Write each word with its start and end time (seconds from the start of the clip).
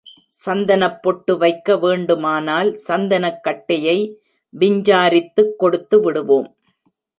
சந்தனப் 0.45 1.01
பொட்டு 1.01 1.37
வைக்க 1.37 1.77
வேண்டுமானால் 1.77 2.71
சந்தனக் 2.87 3.43
கட்டையை 3.43 3.97
விஞ்சாரித்துக் 4.53 5.55
கொடுத்துவிடுவோம். 5.59 6.49